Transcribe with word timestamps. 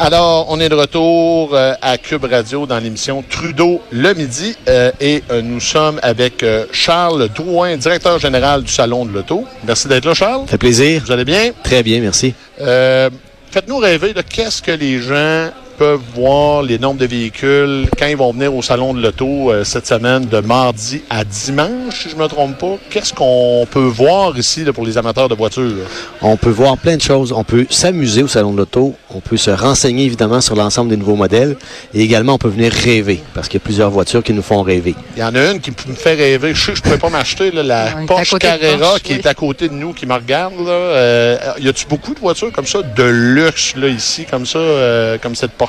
Alors, 0.00 0.46
on 0.48 0.60
est 0.60 0.68
de 0.68 0.76
retour 0.76 1.50
euh, 1.54 1.74
à 1.82 1.98
Cube 1.98 2.24
Radio 2.24 2.66
dans 2.66 2.78
l'émission 2.78 3.24
Trudeau 3.28 3.82
le 3.90 4.14
midi 4.14 4.54
euh, 4.68 4.92
et 5.00 5.24
euh, 5.32 5.42
nous 5.42 5.58
sommes 5.58 5.98
avec 6.04 6.44
Charles 6.70 7.28
Drouin, 7.34 7.76
directeur 7.76 8.20
général 8.20 8.62
du 8.62 8.72
Salon 8.72 9.06
de 9.06 9.12
l'Auto. 9.12 9.44
Merci 9.66 9.88
d'être 9.88 10.04
là, 10.04 10.14
Charles. 10.14 10.42
Ça 10.42 10.52
fait 10.52 10.58
plaisir. 10.58 11.02
Vous 11.04 11.10
allez 11.10 11.24
bien? 11.24 11.50
Très 11.64 11.82
bien, 11.82 12.00
merci. 12.00 12.32
Faites-nous 12.56 13.78
rêver 13.78 14.14
de 14.14 14.22
qu'est-ce 14.22 14.62
que 14.62 14.70
les 14.70 15.00
gens 15.00 15.50
peuvent 15.78 16.02
voir 16.12 16.62
les 16.62 16.76
nombres 16.76 16.98
de 16.98 17.06
véhicules 17.06 17.86
quand 17.96 18.06
ils 18.06 18.16
vont 18.16 18.32
venir 18.32 18.52
au 18.52 18.62
Salon 18.62 18.94
de 18.94 19.00
l'Auto 19.00 19.52
euh, 19.52 19.62
cette 19.62 19.86
semaine 19.86 20.26
de 20.26 20.40
mardi 20.40 21.02
à 21.08 21.24
dimanche, 21.24 22.02
si 22.02 22.10
je 22.10 22.16
ne 22.16 22.22
me 22.22 22.26
trompe 22.26 22.58
pas. 22.58 22.76
Qu'est-ce 22.90 23.14
qu'on 23.14 23.64
peut 23.70 23.86
voir 23.86 24.36
ici 24.36 24.64
pour 24.74 24.84
les 24.84 24.98
amateurs 24.98 25.28
de 25.28 25.36
voitures? 25.36 25.86
On 26.20 26.36
peut 26.36 26.50
voir 26.50 26.76
plein 26.78 26.96
de 26.96 27.00
choses. 27.00 27.30
On 27.30 27.44
peut 27.44 27.64
s'amuser 27.70 28.24
au 28.24 28.28
Salon 28.28 28.52
de 28.52 28.58
l'Auto. 28.58 28.96
On 29.10 29.20
peut 29.20 29.36
se 29.36 29.52
renseigner 29.52 30.04
évidemment 30.04 30.40
sur 30.40 30.56
l'ensemble 30.56 30.90
des 30.90 30.96
nouveaux 30.96 31.14
modèles. 31.14 31.56
Et 31.94 32.00
également, 32.00 32.34
on 32.34 32.38
peut 32.38 32.48
venir 32.48 32.72
rêver 32.72 33.22
parce 33.32 33.46
qu'il 33.46 33.60
y 33.60 33.62
a 33.62 33.64
plusieurs 33.64 33.90
voitures 33.90 34.24
qui 34.24 34.32
nous 34.32 34.42
font 34.42 34.62
rêver. 34.62 34.96
Il 35.16 35.20
y 35.20 35.24
en 35.24 35.34
a 35.36 35.52
une 35.52 35.60
qui 35.60 35.70
me 35.70 35.94
fait 35.94 36.14
rêver. 36.14 36.54
Je 36.54 36.60
sais 36.60 36.72
que 36.72 36.78
je 36.78 36.82
ne 36.82 36.84
pourrais 36.86 36.98
pas 36.98 37.10
m'acheter 37.10 37.52
la 37.52 37.90
Porsche 38.08 38.36
Carrera 38.38 38.98
qui 38.98 39.12
est 39.12 39.26
à 39.26 39.34
côté 39.34 39.68
de 39.68 39.74
nous, 39.74 39.92
qui 39.92 40.06
me 40.06 40.14
regarde. 40.14 40.54
Là. 40.58 40.72
Euh, 40.72 41.38
y 41.60 41.68
a-tu 41.68 41.86
beaucoup 41.86 42.14
de 42.14 42.18
voitures 42.18 42.50
comme 42.50 42.66
ça, 42.66 42.82
de 42.82 43.04
luxe 43.04 43.74
là, 43.76 43.86
ici, 43.86 44.26
comme 44.28 44.44
ça, 44.44 44.58
euh, 44.58 45.18
comme 45.22 45.36
cette 45.36 45.52
Porsche? 45.52 45.67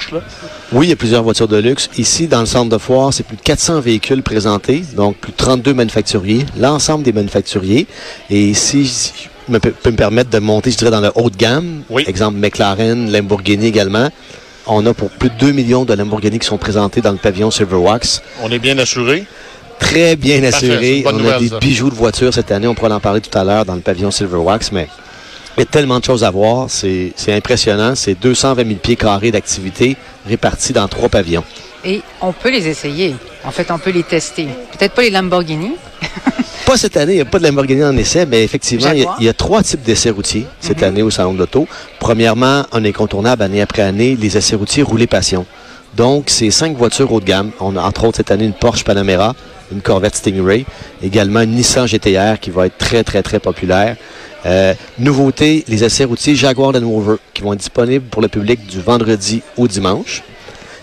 Oui, 0.71 0.87
il 0.87 0.89
y 0.89 0.93
a 0.93 0.95
plusieurs 0.95 1.23
voitures 1.23 1.47
de 1.47 1.57
luxe. 1.57 1.89
Ici, 1.97 2.27
dans 2.27 2.39
le 2.41 2.45
centre 2.45 2.69
de 2.69 2.77
foire, 2.77 3.13
c'est 3.13 3.23
plus 3.23 3.37
de 3.37 3.41
400 3.41 3.81
véhicules 3.81 4.23
présentés, 4.23 4.83
donc 4.95 5.17
plus 5.17 5.31
de 5.31 5.37
32 5.37 5.73
manufacturiers, 5.73 6.45
l'ensemble 6.57 7.03
des 7.03 7.13
manufacturiers. 7.13 7.87
Et 8.29 8.41
ici, 8.45 8.85
je 9.51 9.57
peux 9.57 9.91
me 9.91 9.95
permettre 9.95 10.29
de 10.29 10.39
monter, 10.39 10.71
je 10.71 10.77
dirais, 10.77 10.91
dans 10.91 11.01
le 11.01 11.11
haut 11.15 11.29
de 11.29 11.37
gamme. 11.37 11.81
Exemple, 12.07 12.37
McLaren, 12.37 13.11
Lamborghini 13.11 13.67
également. 13.67 14.09
On 14.67 14.85
a 14.85 14.93
pour 14.93 15.09
plus 15.09 15.29
de 15.29 15.35
2 15.39 15.51
millions 15.51 15.85
de 15.85 15.93
Lamborghini 15.93 16.37
qui 16.37 16.45
sont 16.45 16.57
présentés 16.59 17.01
dans 17.01 17.11
le 17.11 17.17
pavillon 17.17 17.49
Silverwax. 17.49 18.21
On 18.43 18.51
est 18.51 18.59
bien 18.59 18.77
assuré? 18.77 19.25
Très 19.79 20.15
bien 20.15 20.43
assuré. 20.43 21.03
On 21.07 21.25
a 21.25 21.39
des 21.39 21.49
bijoux 21.59 21.89
de 21.89 21.95
voitures 21.95 22.33
cette 22.33 22.51
année. 22.51 22.67
On 22.67 22.75
pourra 22.75 22.93
en 22.93 22.99
parler 22.99 23.21
tout 23.21 23.35
à 23.35 23.43
l'heure 23.43 23.65
dans 23.65 23.75
le 23.75 23.81
pavillon 23.81 24.11
Silverwax, 24.11 24.71
mais 24.71 24.87
il 25.57 25.61
y 25.61 25.63
a 25.63 25.65
tellement 25.65 25.99
de 25.99 26.05
choses 26.05 26.23
à 26.23 26.31
voir. 26.31 26.67
C'est 26.69 27.13
impressionnant. 27.29 27.95
C'est 27.95 28.15
220 28.15 28.65
000 28.65 28.79
pieds 28.79 28.95
carrés 28.95 29.31
d'activité 29.31 29.97
répartis 30.25 30.73
dans 30.73 30.87
trois 30.87 31.09
pavillons. 31.09 31.43
Et 31.83 32.01
on 32.21 32.33
peut 32.33 32.51
les 32.51 32.67
essayer. 32.67 33.15
En 33.43 33.51
fait, 33.51 33.71
on 33.71 33.77
peut 33.77 33.91
les 33.91 34.03
tester. 34.03 34.47
Peut-être 34.77 34.93
pas 34.93 35.01
les 35.01 35.09
Lamborghini. 35.09 35.71
pas 36.65 36.77
cette 36.77 36.97
année, 36.97 37.13
il 37.13 37.15
n'y 37.15 37.21
a 37.21 37.25
pas 37.25 37.39
de 37.39 37.43
Lamborghini 37.43 37.83
en 37.83 37.95
essai, 37.95 38.25
mais 38.25 38.43
effectivement, 38.43 38.91
il 38.91 39.25
y, 39.25 39.29
a, 39.29 39.33
trois 39.33 39.63
types 39.63 39.81
d'essais 39.81 40.09
routiers 40.09 40.45
cette 40.59 40.79
mhm. 40.81 40.87
année 40.87 41.01
au 41.01 41.09
Salon 41.09 41.33
de 41.33 41.39
l'Auto. 41.39 41.67
Premièrement, 41.99 42.65
un 42.71 42.83
incontournable 42.83 43.43
année 43.43 43.61
après 43.61 43.81
année, 43.81 44.17
les 44.19 44.37
essais 44.37 44.55
routiers 44.55 44.83
roulés 44.83 45.07
passion. 45.07 45.45
Donc, 45.95 46.25
c'est 46.27 46.51
cinq 46.51 46.77
voitures 46.77 47.11
haut 47.11 47.19
de 47.19 47.25
gamme. 47.25 47.51
On 47.59 47.75
a 47.75 47.81
entre 47.81 48.03
autres 48.03 48.17
cette 48.17 48.31
année 48.31 48.45
une 48.45 48.53
Porsche 48.53 48.83
Panamera, 48.83 49.33
une 49.71 49.81
Corvette 49.81 50.15
Stingray, 50.15 50.65
également 51.01 51.41
une 51.41 51.51
Nissan 51.51 51.87
GTR 51.87 52.39
qui 52.39 52.49
va 52.49 52.67
être 52.67 52.77
très, 52.77 53.03
très, 53.03 53.23
très 53.23 53.39
populaire. 53.39 53.95
Euh, 54.45 54.73
nouveauté, 54.97 55.65
les 55.67 55.83
essais 55.83 56.05
routiers 56.05 56.35
Jaguar 56.35 56.71
Land 56.71 56.87
Rover 56.87 57.17
qui 57.33 57.41
vont 57.41 57.53
être 57.53 57.59
disponibles 57.59 58.05
pour 58.05 58.21
le 58.21 58.29
public 58.29 58.65
du 58.67 58.79
vendredi 58.79 59.41
au 59.57 59.67
dimanche 59.67 60.23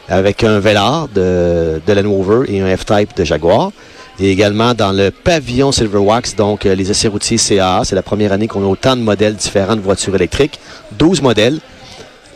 avec 0.08 0.44
un 0.44 0.60
Velar 0.60 1.08
de, 1.08 1.80
de 1.84 1.92
Land 1.92 2.10
Rover 2.10 2.52
et 2.52 2.60
un 2.60 2.76
F-Type 2.76 3.16
de 3.16 3.24
Jaguar. 3.24 3.72
Et 4.18 4.30
également 4.30 4.72
dans 4.72 4.92
le 4.92 5.10
pavillon 5.10 5.72
Silverwax, 5.72 6.36
donc 6.36 6.64
euh, 6.64 6.74
les 6.74 6.90
essais 6.90 7.08
routiers 7.08 7.36
CAA. 7.36 7.82
C'est 7.84 7.94
la 7.94 8.02
première 8.02 8.32
année 8.32 8.48
qu'on 8.48 8.62
a 8.62 8.66
autant 8.66 8.96
de 8.96 9.02
modèles 9.02 9.34
différents 9.34 9.76
de 9.76 9.80
voitures 9.80 10.14
électriques. 10.14 10.58
12 10.98 11.20
modèles. 11.20 11.60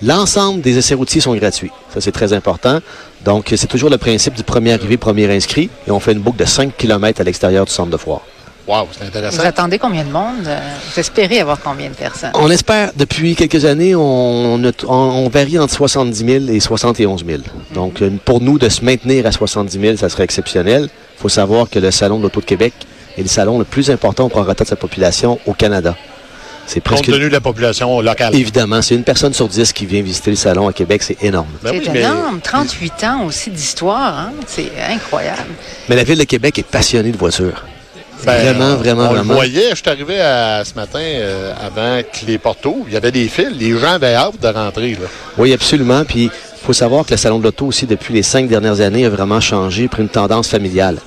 L'ensemble 0.03 0.63
des 0.63 0.77
essais 0.79 0.95
routiers 0.95 1.21
sont 1.21 1.35
gratuits. 1.35 1.71
Ça, 1.93 2.01
c'est 2.01 2.13
très 2.13 2.33
important. 2.33 2.81
Donc, 3.25 3.53
c'est 3.55 3.67
toujours 3.67 3.91
le 3.91 3.99
principe 3.99 4.35
du 4.35 4.43
premier 4.43 4.73
arrivé, 4.73 4.97
premier 4.97 5.31
inscrit. 5.35 5.71
Et 5.87 5.91
on 5.91 6.01
fait 6.01 6.13
une 6.13 6.21
boucle 6.21 6.39
de 6.39 6.47
5 6.47 6.77
km 6.77 7.21
à 7.21 7.25
l'extérieur 7.25 7.67
du 7.67 7.73
centre 7.73 7.91
de 7.91 7.97
foire. 7.97 8.23
Wow, 8.71 8.87
c'est 8.93 9.05
intéressant. 9.05 9.43
Vous 9.43 9.49
attendez 9.49 9.81
combien 9.81 10.05
de 10.05 10.13
monde? 10.13 10.45
Vous 10.45 11.01
espérez 11.01 11.41
avoir 11.41 11.61
combien 11.61 11.89
de 11.89 11.95
personnes? 11.95 12.31
On 12.35 12.49
espère, 12.49 12.93
depuis 12.95 13.35
quelques 13.35 13.65
années, 13.65 13.97
on, 13.97 14.63
on, 14.87 15.29
varie 15.29 15.59
entre 15.59 15.75
70 15.75 16.25
000 16.25 16.45
et 16.51 16.61
71 16.61 17.25
000. 17.27 17.43
Donc, 17.75 18.01
euh, 18.01 18.11
pour 18.25 18.41
nous, 18.41 18.61
de 18.61 18.69
se 18.69 18.85
maintenir 18.85 19.27
à 19.27 19.33
70 19.33 19.81
000, 19.81 19.97
ça 19.97 20.09
serait 20.09 20.23
exceptionnel. 20.23 20.85
Il 20.85 21.21
faut 21.21 21.29
savoir 21.29 21.69
que 21.69 21.81
le 21.81 21.91
Salon 21.91 22.19
de 22.19 22.23
l'Auto 22.23 22.39
de 22.41 22.45
Québec 22.45 22.73
est 23.19 23.23
le 23.23 23.29
salon 23.29 23.59
le 23.59 23.65
plus 23.65 23.91
important 23.91 24.27
au 24.27 24.29
prorata 24.29 24.63
de 24.63 24.69
sa 24.69 24.77
population 24.77 25.41
au 25.47 25.53
Canada. 25.53 25.97
C'est 26.67 26.81
presque... 26.81 27.07
Compte 27.07 27.15
tenu 27.15 27.27
de 27.27 27.33
la 27.33 27.41
population 27.41 28.01
locale. 28.01 28.37
Évidemment, 28.37 28.83
c'est 28.83 28.95
une 28.95 29.03
personne 29.03 29.35
sur 29.35 29.49
dix 29.49 29.73
qui 29.73 29.85
vient 29.85 30.03
visiter 30.03 30.31
le 30.31 30.37
salon 30.37 30.69
à 30.69 30.73
Québec, 30.73 31.03
c'est 31.03 31.21
énorme. 31.25 31.49
Ben 31.65 31.81
c'est 31.85 31.97
énorme. 31.99 32.41
38 32.41 33.05
ans 33.05 33.25
aussi 33.25 33.51
d'histoire, 33.51 34.17
hein? 34.17 34.33
c'est 34.47 34.71
incroyable. 34.89 35.51
Mais 35.89 35.97
la 35.97 36.05
ville 36.05 36.19
de 36.19 36.25
Québec 36.25 36.57
est 36.61 36.67
passionnée 36.67 37.11
de 37.11 37.17
voitures. 37.17 37.65
Ben, 38.25 38.43
vraiment, 38.43 38.77
vraiment, 38.77 39.09
on 39.09 39.15
vraiment. 39.15 39.35
voyais, 39.35 39.71
je 39.71 39.77
suis 39.77 39.89
arrivé 39.89 40.17
ce 40.65 40.75
matin 40.75 41.01
euh, 41.01 41.53
avant 41.61 42.03
que 42.03 42.27
les 42.27 42.39
portes 42.39 42.67
Il 42.87 42.93
y 42.93 42.97
avait 42.97 43.13
des 43.13 43.29
fils. 43.29 43.51
Les 43.59 43.79
gens 43.79 43.95
avaient 43.95 44.15
hâte 44.15 44.41
de 44.41 44.49
rentrer. 44.49 44.93
Là. 44.93 45.07
Oui, 45.39 45.53
absolument. 45.53 46.05
Puis 46.05 46.25
il 46.25 46.31
faut 46.67 46.73
savoir 46.73 47.05
que 47.07 47.13
le 47.13 47.17
salon 47.17 47.39
de 47.39 47.45
l'auto 47.45 47.67
aussi, 47.67 47.87
depuis 47.87 48.15
les 48.15 48.23
cinq 48.23 48.49
dernières 48.49 48.81
années, 48.81 49.07
a 49.07 49.11
vraiment 49.11 49.41
changé, 49.41 49.89
pris 49.89 50.03
une 50.03 50.09
tendance 50.09 50.49
familiale. 50.49 50.99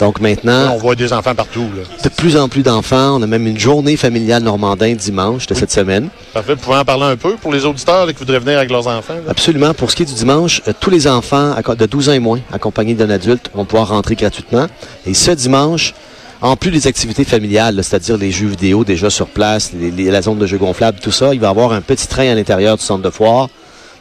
Donc 0.00 0.18
maintenant. 0.18 0.72
on 0.72 0.78
voit 0.78 0.94
des 0.94 1.12
enfants 1.12 1.34
partout. 1.34 1.66
De 2.02 2.08
plus 2.08 2.36
en 2.36 2.48
plus 2.48 2.62
d'enfants. 2.62 3.18
On 3.18 3.22
a 3.22 3.26
même 3.26 3.46
une 3.46 3.58
journée 3.58 3.98
familiale 3.98 4.42
normandin 4.42 4.94
dimanche 4.94 5.46
de 5.46 5.54
cette 5.54 5.70
semaine. 5.70 6.08
Parfait. 6.32 6.54
Vous 6.54 6.60
pouvez 6.60 6.76
en 6.78 6.84
parler 6.86 7.04
un 7.04 7.16
peu 7.16 7.36
pour 7.36 7.52
les 7.52 7.66
auditeurs 7.66 8.06
qui 8.06 8.14
voudraient 8.14 8.38
venir 8.38 8.56
avec 8.56 8.70
leurs 8.70 8.86
enfants? 8.86 9.16
Absolument. 9.28 9.74
Pour 9.74 9.90
ce 9.90 9.96
qui 9.96 10.04
est 10.04 10.06
du 10.06 10.14
dimanche, 10.14 10.62
euh, 10.66 10.72
tous 10.78 10.88
les 10.88 11.06
enfants 11.06 11.54
de 11.78 11.86
12 11.86 12.08
ans 12.08 12.12
et 12.12 12.18
moins, 12.18 12.40
accompagnés 12.50 12.94
d'un 12.94 13.10
adulte, 13.10 13.50
vont 13.54 13.66
pouvoir 13.66 13.88
rentrer 13.88 14.14
gratuitement. 14.14 14.68
Et 15.06 15.12
ce 15.12 15.32
dimanche, 15.32 15.92
en 16.42 16.56
plus 16.56 16.70
des 16.70 16.86
activités 16.86 17.24
familiales, 17.24 17.82
c'est-à-dire 17.82 18.16
les 18.16 18.30
jeux 18.30 18.48
vidéo 18.48 18.84
déjà 18.84 19.10
sur 19.10 19.26
place, 19.28 19.72
la 19.74 20.22
zone 20.22 20.38
de 20.38 20.46
jeux 20.46 20.58
gonflables, 20.58 20.98
tout 21.00 21.10
ça, 21.10 21.34
il 21.34 21.40
va 21.40 21.48
y 21.48 21.50
avoir 21.50 21.72
un 21.72 21.80
petit 21.80 22.06
train 22.06 22.30
à 22.30 22.34
l'intérieur 22.34 22.76
du 22.76 22.82
centre 22.82 23.02
de 23.02 23.10
foire, 23.10 23.48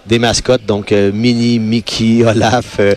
des 0.06 0.20
mascottes, 0.20 0.66
donc 0.66 0.92
euh, 0.92 1.12
Minnie, 1.12 1.60
Mickey, 1.60 2.24
Olaf, 2.26 2.78
euh, 2.80 2.96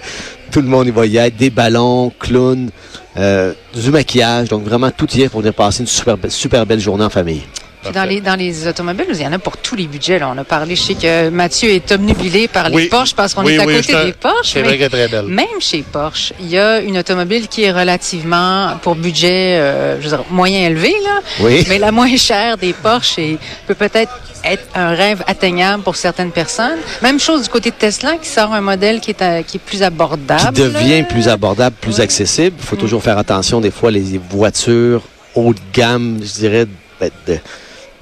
tout 0.50 0.60
le 0.60 0.68
monde 0.68 0.86
y 0.86 0.90
va 0.90 1.06
y 1.06 1.16
être, 1.16 1.36
des 1.36 1.50
ballons, 1.50 2.12
clowns, 2.18 2.70
euh, 3.16 3.52
du 3.74 3.90
maquillage, 3.90 4.48
donc 4.48 4.64
vraiment 4.64 4.90
tout 4.90 5.08
y 5.14 5.22
est 5.22 5.28
pour 5.28 5.40
venir 5.40 5.54
passer 5.54 5.80
une 5.80 5.86
super, 5.86 6.16
super 6.28 6.64
belle 6.64 6.80
journée 6.80 7.04
en 7.04 7.10
famille 7.10 7.42
dans 7.90 8.04
les, 8.04 8.20
dans 8.20 8.36
les 8.36 8.66
automobiles, 8.66 9.06
il 9.10 9.20
y 9.20 9.26
en 9.26 9.32
a 9.32 9.38
pour 9.38 9.56
tous 9.56 9.74
les 9.74 9.86
budgets. 9.86 10.18
Là. 10.18 10.30
On 10.34 10.38
a 10.38 10.44
parlé, 10.44 10.76
je 10.76 10.82
sais 10.82 10.94
que 10.94 11.30
Mathieu 11.30 11.70
est 11.70 11.90
omnubilé 11.92 12.48
par 12.48 12.68
les 12.68 12.88
Porsche 12.88 13.14
parce 13.14 13.34
qu'on 13.34 13.46
est 13.46 13.58
à 13.58 13.64
côté 13.64 14.04
des 14.04 14.12
Porsche. 14.12 14.52
C'est 14.52 14.62
vrai 14.62 14.78
qu'elle 14.78 14.86
est 14.86 14.88
très 14.90 15.08
belle. 15.08 15.26
Même 15.26 15.60
chez 15.60 15.82
Porsche, 15.82 16.32
il 16.40 16.48
y 16.48 16.58
a 16.58 16.80
une 16.80 16.98
automobile 16.98 17.48
qui 17.48 17.64
est 17.64 17.72
relativement 17.72 18.76
pour 18.82 18.94
budget 18.94 19.58
euh, 19.58 20.00
je 20.00 20.08
veux 20.08 20.16
dire, 20.16 20.24
moyen 20.30 20.66
élevé, 20.66 20.94
là, 21.02 21.20
oui. 21.40 21.64
mais 21.68 21.78
la 21.78 21.92
moins 21.92 22.16
chère 22.16 22.56
des 22.56 22.72
Porsche 22.72 23.18
et 23.18 23.38
peut 23.66 23.74
peut-être 23.74 24.12
être 24.44 24.64
un 24.74 24.90
rêve 24.90 25.22
atteignable 25.26 25.82
pour 25.82 25.96
certaines 25.96 26.32
personnes. 26.32 26.78
Même 27.02 27.20
chose 27.20 27.44
du 27.44 27.48
côté 27.48 27.70
de 27.70 27.76
Tesla 27.76 28.16
qui 28.16 28.28
sort 28.28 28.52
un 28.52 28.60
modèle 28.60 29.00
qui 29.00 29.12
est, 29.12 29.46
qui 29.46 29.56
est 29.58 29.60
plus 29.60 29.82
abordable. 29.82 30.52
Qui 30.52 30.62
devient 30.62 31.04
plus 31.04 31.28
abordable, 31.28 31.76
plus 31.80 32.00
accessible. 32.00 32.56
Il 32.58 32.64
faut 32.64 32.76
mm. 32.76 32.80
toujours 32.80 33.02
faire 33.02 33.18
attention 33.18 33.60
des 33.60 33.70
fois 33.70 33.90
les 33.90 34.18
voitures 34.30 35.02
haut 35.34 35.54
de 35.54 35.60
gamme, 35.72 36.20
je 36.22 36.32
dirais, 36.32 36.66
ben, 37.00 37.10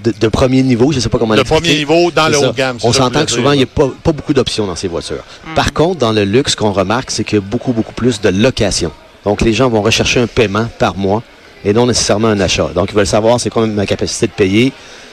de, 0.03 0.13
de, 0.19 0.29
premier 0.29 0.63
niveau, 0.63 0.91
je 0.93 0.97
ne 0.97 1.01
sais 1.01 1.09
pas 1.09 1.19
comment 1.19 1.35
De 1.35 1.43
premier 1.43 1.77
niveau 1.77 2.11
dans 2.11 2.29
le 2.29 2.39
haut 2.39 2.47
de 2.53 2.57
gamme. 2.57 2.79
On 2.83 2.93
s'entend 2.93 3.25
que 3.25 3.31
souvent, 3.31 3.53
il 3.53 3.59
n'y 3.59 3.65
a 3.65 3.67
pas, 3.67 3.89
beaucoup 4.13 4.33
d'options 4.33 4.67
dans 4.67 4.77
ces 4.77 4.89
voitures. 4.89 5.25
Mm. 5.47 5.55
Par 5.55 5.73
contre, 5.73 5.99
dans 5.99 6.13
le 6.13 6.25
luxe, 6.25 6.53
ce 6.53 6.57
qu'on 6.57 6.73
remarque, 6.73 7.11
c'est 7.11 7.25
qu'il 7.25 7.39
y 7.39 7.43
a 7.43 7.45
beaucoup, 7.45 7.73
beaucoup 7.73 7.93
plus 7.93 8.21
de 8.21 8.29
location. 8.29 8.93
Donc, 9.25 9.43
les 9.43 9.53
gens 9.53 9.69
vont 9.69 9.83
rechercher 9.83 10.21
un 10.21 10.27
paiement 10.27 10.67
par 10.79 10.97
mois 10.97 11.23
et 11.65 11.73
non 11.73 11.87
nécessairement 11.87 12.29
un 12.29 12.41
achat. 12.41 12.71
Donc, 12.75 12.91
ils 12.91 12.95
veulent 12.95 13.07
savoir 13.07 13.39
c'est 13.39 13.51
quoi 13.51 13.67
ma 13.67 13.87
capacité 13.87 14.27
de 14.27 14.33
payer. 14.33 14.73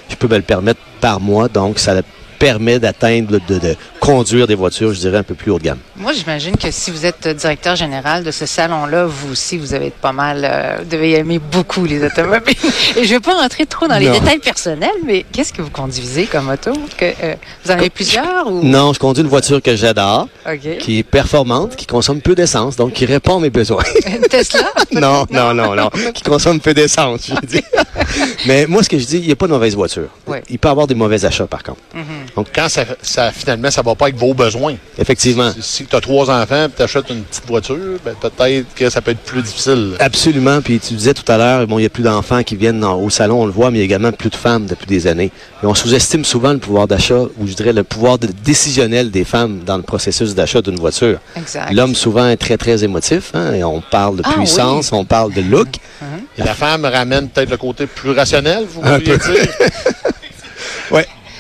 Je 0.10 0.16
peux 0.16 0.28
me 0.28 0.38
le 0.38 0.44
permettre 0.44 0.80
par 1.02 1.20
mois. 1.20 1.50
Donc, 1.50 1.80
ça 1.80 1.94
permet 2.40 2.80
d'atteindre, 2.80 3.40
de, 3.48 3.60
de, 3.60 3.76
conduire 4.08 4.48
des 4.48 4.56
voitures, 4.56 4.94
je 4.94 5.00
dirais, 5.00 5.18
un 5.18 5.24
peu 5.24 5.36
plus 5.36 5.52
haut 5.52 5.60
de 5.60 5.64
gamme. 5.66 5.80
Moi, 5.98 6.14
j'imagine 6.14 6.56
que 6.56 6.72
si 6.72 6.92
vous 6.92 7.06
êtes 7.06 7.28
directeur 7.28 7.76
général 7.76 8.24
de 8.24 8.32
ce 8.32 8.46
salon-là, 8.46 9.06
vous 9.06 9.34
aussi, 9.34 9.58
vous 9.58 9.74
avez 9.74 9.90
pas 9.90 10.14
mal, 10.14 10.48
euh, 10.50 10.78
vous 10.80 10.86
devez 10.86 11.12
aimer 11.16 11.40
beaucoup 11.40 11.84
les 11.84 12.02
automobiles. 12.06 12.56
Et 12.96 13.04
je 13.04 13.14
ne 13.14 13.18
vais 13.18 13.20
pas 13.20 13.36
rentrer 13.36 13.66
trop 13.66 13.86
dans 13.86 13.98
les 13.98 14.10
détails 14.10 14.40
personnels, 14.40 14.90
mais 15.06 15.26
qu'est-ce 15.34 15.52
que 15.52 15.62
vous 15.62 15.70
conduisez 15.70 16.26
comme 16.26 16.50
auto? 16.50 16.72
Que, 16.98 17.06
euh, 17.22 17.36
vous 17.66 17.72
en 17.72 17.74
avez 17.74 17.90
plusieurs? 17.90 18.48
Ou... 18.48 18.64
Non, 18.64 18.94
je 18.94 19.00
conduis 19.00 19.24
une 19.24 19.30
voiture 19.30 19.62
que 19.62 19.76
j'adore, 19.76 20.30
qui 20.80 21.00
est 21.00 21.04
performante, 21.04 21.76
qui 21.76 21.86
consomme 21.86 22.22
peu 22.22 22.34
d'essence, 22.34 22.78
donc 22.78 22.94
qui 22.94 23.06
répond 23.06 23.38
à 23.38 23.42
mes 23.42 23.50
besoins. 23.50 23.84
Une 24.08 24.22
Tesla? 24.30 24.72
non, 24.94 25.26
non, 25.30 25.54
non, 25.54 25.76
non, 25.76 25.90
qui 26.14 26.24
consomme 26.24 26.62
peu 26.62 26.74
d'essence, 26.74 27.28
je 27.28 27.46
dis. 27.46 27.64
mais 28.46 28.68
moi, 28.68 28.84
ce 28.84 28.90
que 28.90 28.98
je 28.98 29.06
dis, 29.06 29.18
il 29.18 29.26
n'y 29.26 29.34
a 29.34 29.36
pas 29.36 29.48
de 29.48 29.52
mauvaise 29.52 29.76
voiture. 29.76 30.08
Il 30.50 30.60
peut 30.60 30.70
y 30.70 30.72
avoir 30.72 30.88
des 30.88 30.96
mauvais 30.96 31.26
achats, 31.26 31.48
par 31.48 31.62
contre. 31.62 31.82
Mm-hmm. 31.94 32.36
Donc, 32.38 32.48
quand 32.56 32.70
ça, 32.70 32.86
ça, 33.02 33.32
finalement, 33.34 33.70
ça 33.70 33.82
va 33.82 33.97
pas 33.98 34.06
avec 34.06 34.18
vos 34.18 34.34
besoins. 34.34 34.76
Effectivement. 34.98 35.52
Si, 35.60 35.86
tu 35.86 35.96
as 35.96 36.02
trois 36.02 36.30
enfants 36.30 36.66
et 36.66 36.70
tu 36.76 36.82
achètes 36.82 37.10
une 37.10 37.24
petite 37.24 37.46
voiture, 37.48 38.00
ben, 38.04 38.16
peut-être 38.20 38.74
que 38.76 38.90
ça 38.90 39.02
peut 39.02 39.12
être 39.12 39.20
plus 39.20 39.42
difficile. 39.42 39.96
Absolument. 40.00 40.62
Puis 40.62 40.80
tu 40.80 40.94
disais 40.94 41.14
tout 41.14 41.30
à 41.32 41.38
l'heure, 41.38 41.68
bon, 41.68 41.78
il 41.78 41.82
n'y 41.82 41.88
a 41.88 41.90
plus 41.90 42.04
d'enfants 42.04 42.44
qui 42.44 42.56
viennent 42.56 42.84
au 42.84 43.10
salon, 43.10 43.42
on 43.42 43.46
le 43.46 43.52
voit, 43.52 43.72
mais 43.72 43.78
il 43.78 43.80
y 43.80 43.84
a 43.84 43.86
également 43.86 44.12
plus 44.12 44.30
de 44.30 44.36
femmes 44.36 44.66
depuis 44.66 44.88
des 44.88 45.08
années. 45.08 45.32
Et 45.64 45.66
on 45.66 45.74
sous-estime 45.74 46.24
souvent 46.24 46.54
le 46.54 46.60
pouvoir 46.60 46.88
d'achat, 46.88 47.24
ou 47.38 47.48
je 47.48 47.54
dirais 47.54 47.74
le 47.74 47.84
pouvoir 47.84 48.18
décisionnel 48.18 49.12
des 49.12 49.24
femmes 49.24 49.62
dans 49.66 49.78
le 49.78 49.84
processus 49.84 50.36
d'achat 50.36 50.62
d'une 50.62 50.78
voiture. 50.78 51.20
L'homme 51.72 51.96
souvent 51.96 52.28
est 52.28 52.38
très, 52.38 52.58
très 52.58 52.84
émotif. 52.84 53.32
Hein, 53.34 53.54
et 53.54 53.64
on 53.64 53.82
parle 53.82 54.18
de 54.18 54.24
ah 54.26 54.34
puissance, 54.34 54.92
on 54.92 55.06
parle 55.06 55.34
de 55.34 55.42
look. 55.42 55.68
Et 56.38 56.44
la 56.44 56.54
femme 56.54 56.86
ramène 56.86 57.30
peut-être 57.30 57.50
le 57.50 57.58
côté 57.58 57.88
plus 57.88 58.12
rationnel, 58.12 58.66
vous 58.70 58.82
voulez 58.82 59.00
dire? 59.00 59.18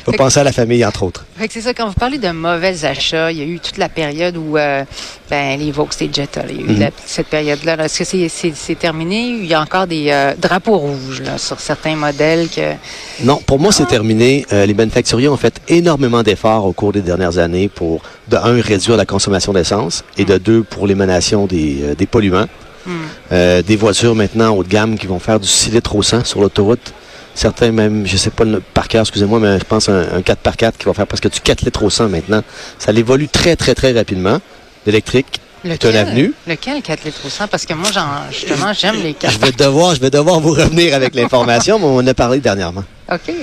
faut 0.07 0.17
penser 0.17 0.39
à 0.39 0.43
la 0.43 0.53
famille, 0.53 0.85
entre 0.85 1.03
autres. 1.03 1.25
c'est 1.49 1.61
ça, 1.61 1.73
quand 1.73 1.87
vous 1.87 1.93
parlez 1.93 2.17
de 2.17 2.29
mauvais 2.29 2.85
achats, 2.85 3.29
il 3.31 3.37
y 3.39 3.41
a 3.41 3.45
eu 3.45 3.59
toute 3.59 3.77
la 3.77 3.89
période 3.89 4.37
où 4.37 4.57
euh, 4.57 4.83
ben, 5.29 5.59
les 5.59 5.71
Vaux, 5.71 5.89
et 5.99 6.09
Jetta, 6.11 6.43
il 6.49 6.55
y 6.55 6.59
a 6.59 6.61
eu 6.61 6.77
mhm. 6.77 6.89
cette 7.05 7.27
période-là. 7.27 7.75
Est-ce 7.85 8.03
que 8.03 8.53
c'est 8.55 8.79
terminé? 8.79 9.27
Il 9.27 9.45
y 9.45 9.53
a 9.53 9.61
encore 9.61 9.85
des 9.85 10.07
euh, 10.09 10.33
drapeaux 10.37 10.77
rouges 10.77 11.23
sur 11.37 11.59
certains 11.59 11.95
modèles 11.95 12.47
que... 12.47 12.73
Non, 13.21 13.41
pour 13.45 13.59
moi, 13.59 13.73
c'est 13.73 13.83
ah. 13.83 13.87
terminé. 13.87 14.45
Euh, 14.53 14.65
les 14.65 14.73
manufacturiers 14.73 15.27
ont 15.27 15.37
fait 15.37 15.59
énormément 15.67 16.23
d'efforts 16.23 16.65
au 16.65 16.71
cours 16.71 16.93
des 16.93 17.01
dernières 17.01 17.37
années 17.37 17.67
pour, 17.67 18.01
de 18.29 18.37
un, 18.37 18.61
réduire 18.61 18.95
la 18.95 19.05
consommation 19.05 19.51
d'essence 19.51 20.05
et 20.17 20.23
de 20.23 20.37
deux, 20.37 20.63
pour 20.63 20.87
l'émanation 20.87 21.47
des, 21.47 21.95
des 21.97 22.05
polluants. 22.05 22.47
Hmm. 22.85 23.61
des 23.67 23.75
voitures 23.75 24.15
maintenant 24.15 24.55
haut 24.55 24.63
de 24.63 24.69
gamme 24.69 24.97
qui 24.97 25.07
vont 25.07 25.19
faire 25.19 25.41
du 25.41 25.47
6 25.47 25.71
litres 25.71 25.93
au 25.93 26.01
100 26.01 26.23
sur 26.23 26.39
l'autoroute. 26.39 26.93
Certains 27.37 27.71
même, 27.71 28.07
je 28.07 28.17
sais 28.17 28.31
pas 28.31 28.45
le 28.45 28.59
par 28.59 28.87
cœur, 28.87 29.01
excusez-moi, 29.01 29.39
mais 29.39 29.59
je 29.59 29.63
pense 29.63 29.89
un, 29.89 30.07
un 30.11 30.23
4 30.23 30.39
par 30.39 30.57
4 30.57 30.75
qui 30.75 30.85
va 30.85 30.95
faire 30.95 31.05
presque 31.05 31.29
du 31.29 31.39
4 31.39 31.61
litres 31.61 31.83
au 31.83 31.89
100 31.91 32.09
maintenant. 32.09 32.41
Ça 32.79 32.91
évolue 32.91 33.27
très, 33.27 33.55
très, 33.55 33.75
très 33.75 33.91
rapidement. 33.91 34.39
L'électrique, 34.87 35.39
Lequel, 35.63 35.97
avenue. 35.97 36.33
Lequel 36.47 36.81
4 36.81 37.03
litres 37.03 37.21
au 37.23 37.29
100? 37.29 37.47
Parce 37.47 37.67
que 37.67 37.75
moi, 37.75 37.89
justement, 38.31 38.73
j'aime 38.73 39.03
les 39.03 39.13
4 39.13 39.31
je 39.31 39.37
vais 39.37 39.51
devoir, 39.51 39.93
Je 39.93 40.01
vais 40.01 40.09
devoir 40.09 40.39
vous 40.39 40.53
revenir 40.53 40.95
avec 40.95 41.13
l'information, 41.13 41.77
mais 41.77 41.85
on 41.85 41.97
en 41.97 42.07
a 42.07 42.13
parlé 42.15 42.39
dernièrement. 42.39 42.83
OK. 43.09 43.33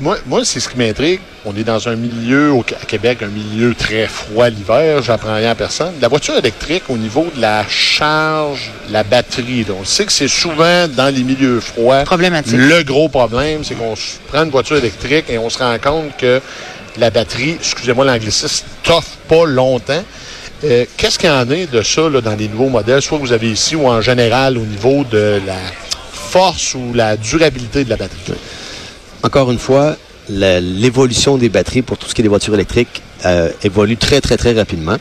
Moi, 0.00 0.18
moi 0.26 0.44
c'est 0.44 0.60
ce 0.60 0.68
qui 0.68 0.76
m'intrigue. 0.76 1.20
On 1.46 1.56
est 1.56 1.64
dans 1.64 1.88
un 1.88 1.96
milieu, 1.96 2.52
au, 2.52 2.60
à 2.60 2.84
Québec, 2.84 3.18
un 3.22 3.28
milieu 3.28 3.74
très 3.74 4.06
froid 4.06 4.50
l'hiver. 4.50 5.02
J'apprends 5.02 5.34
rien 5.34 5.50
à 5.50 5.54
personne. 5.54 5.94
La 6.02 6.08
voiture 6.08 6.36
électrique, 6.36 6.84
au 6.88 6.96
niveau 6.98 7.26
de 7.34 7.40
la 7.40 7.64
charge, 7.68 8.70
la 8.90 9.02
batterie, 9.02 9.64
on 9.70 9.84
sait 9.84 10.04
que 10.04 10.12
c'est 10.12 10.28
souvent 10.28 10.88
dans 10.88 11.14
les 11.14 11.22
milieux 11.22 11.60
froids. 11.60 12.04
Problématique. 12.04 12.56
Le 12.56 12.82
gros 12.82 13.08
problème, 13.08 13.64
c'est 13.64 13.74
qu'on 13.74 13.94
prend 14.28 14.44
une 14.44 14.50
voiture 14.50 14.76
électrique 14.76 15.26
et 15.30 15.38
on 15.38 15.48
se 15.48 15.58
rend 15.58 15.76
compte 15.78 16.16
que 16.18 16.40
la 16.98 17.10
batterie, 17.10 17.52
excusez-moi 17.52 18.04
l'anglicisme, 18.04 18.66
toffe 18.82 19.16
pas 19.26 19.46
longtemps. 19.46 20.04
Euh, 20.64 20.84
qu'est-ce 20.96 21.18
qu'il 21.18 21.28
y 21.28 21.32
en 21.32 21.50
est 21.50 21.70
de 21.70 21.82
ça 21.82 22.08
dans 22.08 22.36
les 22.36 22.48
nouveaux 22.48 22.68
modèles, 22.68 23.00
soit 23.00 23.18
que 23.18 23.22
vous 23.22 23.32
avez 23.32 23.50
ici 23.50 23.74
ou 23.74 23.86
en 23.88 24.00
général 24.02 24.58
au 24.58 24.64
niveau 24.64 25.04
de 25.04 25.40
la 25.46 25.58
force 26.12 26.74
ou 26.74 26.92
la 26.94 27.16
durabilité 27.16 27.84
de 27.84 27.90
la 27.90 27.96
batterie? 27.96 28.34
Encore 29.24 29.50
une 29.50 29.58
fois, 29.58 29.96
l'évolution 30.28 31.38
des 31.38 31.48
batteries 31.48 31.82
pour 31.82 31.96
tout 31.96 32.06
ce 32.06 32.14
qui 32.14 32.20
est 32.20 32.24
des 32.24 32.28
voitures 32.28 32.54
électriques 32.54 33.02
euh, 33.24 33.48
évolue 33.62 33.96
très, 33.96 34.20
très, 34.20 34.36
très 34.36 34.52
rapidement. 34.52 34.96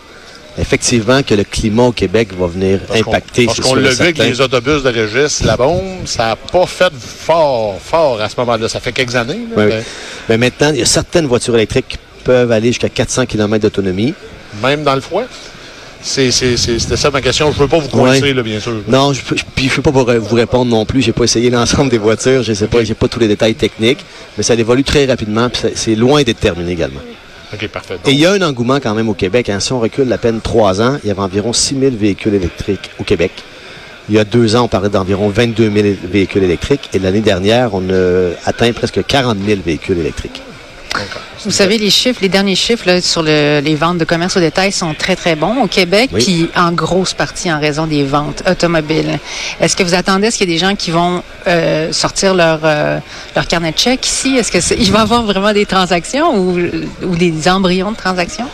Effectivement, 0.58 1.24
que 1.24 1.34
le 1.34 1.44
climat 1.44 1.84
au 1.84 1.92
Québec 1.92 2.30
va 2.38 2.48
venir 2.48 2.80
impacter. 2.94 3.48
parce 3.48 3.60
qu'on 3.60 3.76
l'a 3.76 3.90
vu 3.90 4.02
avec 4.02 4.20
les 4.20 4.40
autobus 4.40 4.84
de 4.84 4.90
Régis, 4.90 5.44
la 5.44 5.58
bombe, 5.58 6.06
ça 6.06 6.28
n'a 6.28 6.36
pas 6.36 6.66
fait 6.68 6.94
fort, 6.94 7.80
fort 7.84 8.22
à 8.22 8.30
ce 8.30 8.36
moment-là. 8.38 8.70
Ça 8.70 8.80
fait 8.80 8.92
quelques 8.94 9.16
années. 9.16 9.42
mais... 10.30 10.38
maintenant, 10.38 10.70
il 10.70 10.80
y 10.80 10.84
a 10.84 10.86
certaines 10.86 11.26
voitures 11.26 11.56
électriques 11.56 11.88
qui 11.90 11.98
peuvent 12.24 12.52
aller 12.52 12.68
jusqu'à 12.68 12.90
400 12.90 13.26
km 13.26 13.64
d'autonomie. 13.64 14.14
Même 14.62 14.84
dans 14.84 14.96
le 14.96 15.02
froid? 15.02 15.24
C'était 16.04 16.98
ça 16.98 17.10
ma 17.10 17.22
question. 17.22 17.52
Je 17.52 17.58
ne 17.58 17.62
veux 17.64 17.68
pas 17.68 17.80
vous 17.80 17.88
coincer, 17.88 18.34
bien 18.34 18.60
sûr. 18.60 18.74
Non, 18.88 19.14
je 19.14 19.22
ne 19.22 19.70
peux 19.70 19.82
pas 19.82 19.92
vous 19.92 20.36
répondre 20.36 20.70
non 20.70 20.86
plus. 20.86 21.02
Je 21.02 21.08
n'ai 21.08 21.14
pas 21.14 21.24
essayé 21.24 21.50
l'ensemble 21.50 21.90
des 21.90 21.98
voitures. 21.98 22.44
Je 22.44 22.52
ne 22.52 22.56
sais 22.56 22.68
pas, 22.68 22.84
j'ai 22.84 22.94
pas 22.94 23.08
tous 23.08 23.20
les 23.20 23.28
détails 23.28 23.56
techniques. 23.56 24.06
Mais 24.38 24.44
ça 24.44 24.54
évolue 24.54 24.84
très 24.84 25.06
rapidement. 25.06 25.48
C'est 25.76 25.96
loin 25.96 26.24
d'être 26.24 26.40
terminé 26.40 26.74
également. 26.74 27.00
OK, 27.54 27.68
parfait. 27.68 27.96
Et 28.06 28.12
il 28.12 28.20
y 28.20 28.26
a 28.26 28.32
un 28.32 28.42
engouement 28.42 28.78
quand 28.78 28.94
même 28.96 29.10
au 29.10 29.14
Québec. 29.14 29.50
Hein. 29.50 29.60
Si 29.60 29.72
on 29.72 29.80
recule 29.80 30.12
à 30.12 30.18
peine 30.18 30.42
trois 30.42 30.82
ans, 30.82 30.98
il 31.04 31.08
y 31.08 31.12
avait 31.12 31.22
environ 31.22 31.54
6 31.54 31.80
000 31.80 31.96
véhicules 31.96 32.34
électriques 32.34 32.90
au 33.00 33.04
Québec. 33.04 33.32
Il 34.10 34.16
y 34.16 34.20
a 34.20 34.26
deux 34.26 34.56
ans, 34.56 34.64
on 34.64 34.68
parlait 34.68 34.90
d'environ 34.90 35.30
22 35.30 35.72
000 35.72 35.88
véhicules 36.04 36.44
électriques. 36.44 36.90
Et 36.94 37.00
l'année 37.00 37.22
dernière, 37.22 37.74
on 37.74 37.90
a 37.90 38.32
atteint 38.46 38.74
presque 38.74 39.06
40 39.06 39.38
000 39.46 39.62
véhicules 39.66 40.00
électriques. 40.00 40.42
Vous 41.46 41.52
savez, 41.52 41.78
les 41.78 41.90
chiffres, 41.90 42.20
les 42.22 42.30
derniers 42.30 42.56
chiffres 42.56 42.86
là, 42.88 43.02
sur 43.02 43.22
les 43.24 43.76
ventes 43.76 43.98
de 43.98 44.06
commerce 44.06 44.38
au 44.38 44.40
détail 44.40 44.72
sont 44.72 44.94
très, 44.94 45.16
très 45.16 45.36
bons 45.36 45.62
au 45.64 45.68
Québec, 45.68 46.10
puis 46.14 46.50
en 46.56 46.72
grosse 46.72 47.14
partie 47.14 47.52
en 47.52 47.60
raison 47.60 47.86
des 47.88 48.04
ventes 48.04 48.44
automobiles. 48.50 49.20
Est-ce 49.60 49.76
que 49.76 49.84
vous 49.84 49.94
attendez, 49.94 50.28
est-ce 50.28 50.38
qu'il 50.38 50.50
y 50.50 50.54
a 50.54 50.56
des 50.56 50.60
gens 50.60 50.76
qui 50.76 50.92
vont 50.92 51.24
euh, 51.48 51.92
sortir 51.92 52.34
leur, 52.34 52.60
euh, 52.64 53.00
leur 53.36 53.48
carnet 53.48 53.72
de 53.72 53.78
chèques 53.78 54.06
ici? 54.06 54.36
Est-ce 54.38 54.52
qu'il 54.52 54.92
va 54.92 55.00
y 55.00 55.02
avoir 55.02 55.24
vraiment 55.24 55.52
des 55.54 55.66
transactions 55.66 56.38
ou, 56.38 56.58
ou 57.04 57.16
des 57.16 57.48
embryons 57.50 57.92
de 57.92 57.98
transactions? 57.98 58.48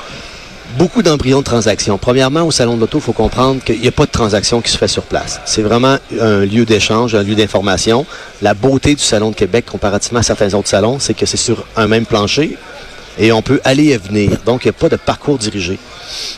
Beaucoup 0.77 1.01
d'embryons 1.01 1.39
de 1.39 1.44
transactions. 1.44 1.98
Premièrement, 1.98 2.44
au 2.44 2.51
Salon 2.51 2.75
de 2.75 2.81
l'Auto, 2.81 3.00
il 3.00 3.04
faut 3.04 3.13
comprendre 3.13 3.63
qu'il 3.63 3.80
n'y 3.80 3.88
a 3.88 3.92
pas 3.92 4.06
de 4.06 4.12
transaction 4.12 4.62
qui 4.62 4.71
se 4.71 4.77
fait 4.77 4.88
sur 4.88 5.04
place. 5.04 5.39
C'est 5.45 5.62
vraiment 5.62 5.98
un 6.19 6.45
lieu 6.45 6.66
d'échange, 6.66 7.16
un 7.16 7.24
lieu 7.24 7.36
d'information. 7.36 8.06
La 8.42 8.54
beauté 8.54 8.95
du 8.95 9.04
Salon 9.04 9.31
de 9.31 9.36
Québec, 9.36 9.66
comparativement 9.66 10.19
à 10.19 10.24
certains 10.24 10.54
autres 10.54 10.69
salons, 10.69 11.00
c'est 11.00 11.13
que 11.13 11.25
c'est 11.25 11.38
sur 11.38 11.66
un 11.75 11.88
même 11.88 12.06
plancher 12.06 12.57
et 13.18 13.31
on 13.31 13.42
peut 13.42 13.60
aller 13.63 13.88
et 13.88 13.98
venir. 13.98 14.38
Donc, 14.45 14.63
il 14.63 14.68
n'y 14.68 14.75
a 14.75 14.80
pas 14.80 14.89
de 14.89 14.95
parcours 14.95 15.38
dirigé. 15.38 15.77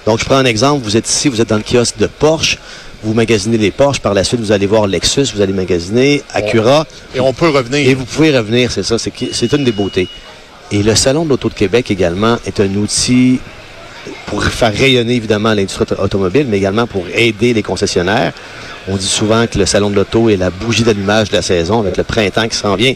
Donc, 0.05 0.19
je 0.19 0.25
prends 0.25 0.35
un 0.35 0.45
exemple. 0.45 0.83
Vous 0.83 0.97
êtes 0.97 1.07
ici, 1.09 1.29
vous 1.29 1.41
êtes 1.41 1.49
dans 1.49 1.57
le 1.57 1.63
kiosque 1.63 1.97
de 1.97 2.07
Porsche. 2.07 2.57
Vous 3.03 3.13
magasinez 3.13 3.57
les 3.57 3.71
Porsche. 3.71 3.99
Par 3.99 4.13
la 4.13 4.23
suite, 4.23 4.39
vous 4.39 4.51
allez 4.51 4.65
voir 4.65 4.87
Lexus, 4.87 5.27
vous 5.33 5.41
allez 5.41 5.53
magasiner 5.53 6.23
Acura. 6.33 6.85
Et 7.15 7.19
on 7.19 7.33
peut 7.33 7.49
revenir. 7.49 7.87
Et 7.87 7.93
vous 7.93 8.05
pouvez 8.05 8.35
revenir, 8.35 8.71
c'est 8.71 8.83
ça. 8.83 8.97
C'est 8.97 9.53
une 9.53 9.63
des 9.63 9.71
beautés. 9.71 10.07
Et 10.71 10.83
le 10.83 10.95
Salon 10.95 11.25
de 11.25 11.29
l'Auto 11.29 11.49
de 11.49 11.53
Québec 11.53 11.91
également 11.91 12.37
est 12.45 12.59
un 12.59 12.73
outil 12.75 13.39
pour 14.25 14.43
faire 14.43 14.73
rayonner 14.73 15.15
évidemment 15.15 15.53
l'industrie 15.53 15.85
automobile, 15.97 16.47
mais 16.49 16.57
également 16.57 16.87
pour 16.87 17.05
aider 17.13 17.53
les 17.53 17.63
concessionnaires. 17.63 18.33
On 18.87 18.97
dit 18.97 19.07
souvent 19.07 19.45
que 19.47 19.59
le 19.59 19.65
salon 19.65 19.89
de 19.89 19.95
l'auto 19.95 20.29
est 20.29 20.37
la 20.37 20.49
bougie 20.49 20.83
d'allumage 20.83 21.29
de 21.29 21.35
la 21.35 21.41
saison 21.41 21.79
avec 21.79 21.97
le 21.97 22.03
printemps 22.03 22.47
qui 22.47 22.55
s'en 22.55 22.75
vient 22.75 22.93